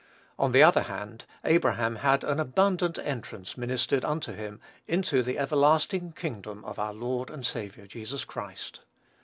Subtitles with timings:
[0.39, 6.13] On the other hand, Abraham had "an abundant entrance ministered unto him into the everlasting
[6.13, 8.79] kingdom of our Lord and Saviour Jesus Christ."